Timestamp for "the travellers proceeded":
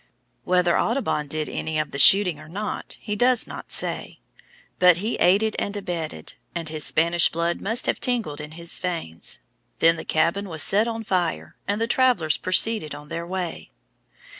11.79-12.95